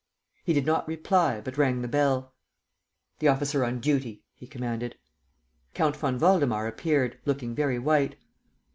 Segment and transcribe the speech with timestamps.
[0.43, 2.33] He did not reply, but rang the bell:
[3.19, 4.97] "The officer on duty," he commanded.
[5.75, 8.15] Count von Waldemar appeared, looking very white.